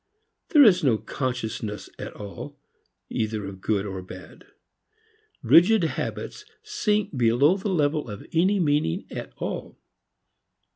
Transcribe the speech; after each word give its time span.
There 0.49 0.63
is 0.63 0.83
no 0.83 0.97
consciousness 0.97 1.87
at 1.99 2.13
all, 2.15 2.57
either 3.11 3.45
of 3.45 3.61
good 3.61 3.85
or 3.85 4.01
bad. 4.01 4.47
Rigid 5.43 5.83
habits 5.83 6.43
sink 6.63 7.15
below 7.15 7.55
the 7.55 7.69
level 7.69 8.09
of 8.09 8.25
any 8.33 8.59
meaning 8.59 9.05
at 9.11 9.31
all. 9.37 9.77